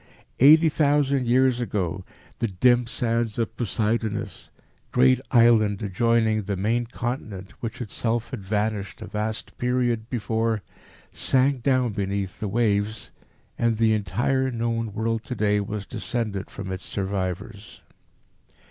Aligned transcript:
Eighty 0.39 0.67
thousand 0.69 1.27
years 1.27 1.59
ago 1.61 2.03
the 2.39 2.47
dim 2.47 2.87
sands 2.87 3.37
of 3.37 3.55
Poseidonis, 3.55 4.49
great 4.91 5.21
island 5.29 5.83
adjoining 5.83 6.41
the 6.41 6.57
main 6.57 6.87
continent 6.87 7.51
which 7.59 7.79
itself 7.79 8.31
had 8.31 8.41
vanished 8.43 9.03
a 9.03 9.05
vast 9.05 9.55
period 9.59 10.09
before, 10.09 10.63
sank 11.11 11.61
down 11.61 11.91
beneath 11.93 12.39
the 12.39 12.47
waves, 12.47 13.11
and 13.59 13.77
the 13.77 13.93
entire 13.93 14.49
known 14.49 14.91
world 14.91 15.23
to 15.25 15.35
day 15.35 15.59
was 15.59 15.85
descended 15.85 16.49
from 16.49 16.71
its 16.71 16.83
survivors. 16.83 17.81